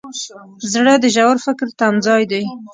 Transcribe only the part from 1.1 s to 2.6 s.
ژور فکر تمځای دی.